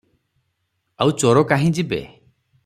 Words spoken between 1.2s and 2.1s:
ଚୋର କାହିଁ ଯିବେ?